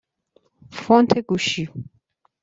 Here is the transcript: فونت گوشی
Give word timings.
فونت 0.71 1.17
گوشی 1.19 1.69